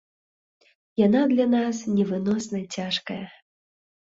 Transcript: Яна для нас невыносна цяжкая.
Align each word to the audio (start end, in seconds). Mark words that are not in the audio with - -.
Яна 1.01 1.21
для 1.33 1.45
нас 1.57 1.83
невыносна 1.99 2.63
цяжкая. 2.79 3.21